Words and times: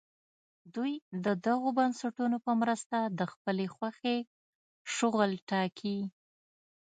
دوی 0.75 0.93
د 1.25 1.27
دغو 1.45 1.69
بنسټونو 1.77 2.37
په 2.45 2.51
مرسته 2.61 2.97
د 3.19 3.21
خپلې 3.33 3.65
خوښې 3.75 4.17
شغل 4.95 5.31
ټاکي. 5.49 5.99